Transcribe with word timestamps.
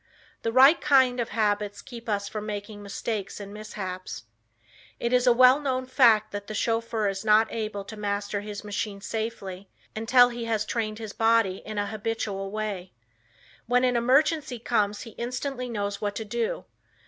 The 0.41 0.51
right 0.51 0.81
kind 0.81 1.19
of 1.19 1.29
habits 1.29 1.79
keeps 1.83 2.09
us 2.09 2.27
from 2.27 2.47
making 2.47 2.81
mistakes 2.81 3.39
and 3.39 3.53
mishaps. 3.53 4.23
It 4.99 5.13
is 5.13 5.27
a 5.27 5.31
well 5.31 5.59
known 5.59 5.85
fact 5.85 6.31
that 6.31 6.49
a 6.49 6.55
chauffeur 6.55 7.07
is 7.07 7.23
not 7.23 7.53
able 7.53 7.85
to 7.85 7.95
master 7.95 8.41
his 8.41 8.63
machine 8.63 8.99
safely 8.99 9.69
until 9.95 10.29
he 10.29 10.45
has 10.45 10.65
trained 10.65 10.97
his 10.97 11.13
body 11.13 11.57
in 11.67 11.77
a 11.77 11.85
habitual 11.85 12.49
way. 12.49 12.93
When 13.67 13.83
an 13.83 13.95
emergency 13.95 14.57
comes 14.57 15.01
he 15.01 15.11
instantly 15.19 15.69
knows 15.69 16.01
what 16.01 16.15
to 16.15 16.25
do. 16.25 16.65